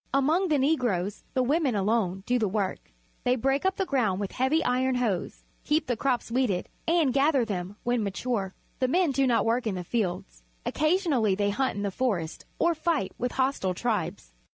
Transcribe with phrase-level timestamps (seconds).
[0.15, 2.91] Among the Negroes the women alone do the work.
[3.23, 7.45] They break up the ground with heavy iron hoes, keep the crops weeded, and gather
[7.45, 8.53] them when matiu'e.
[8.79, 10.41] The men do no work in the fields.
[10.65, 14.33] Occasion ally they hunt in the forest or fight with hostile tribes.